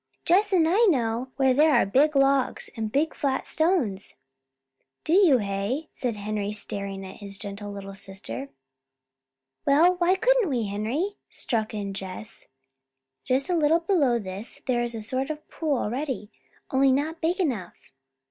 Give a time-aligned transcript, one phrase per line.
[0.25, 4.15] "Jess and I know where there are big logs, and big flat stones."
[5.07, 8.49] "You do, hey?" said Henry staring at his gentle little sister.
[9.63, 12.47] "Well, why couldn't we, Henry?" struck in Jess.
[13.25, 16.31] "Just a little below this there is a sort of pool already,
[16.71, 17.75] only not big enough."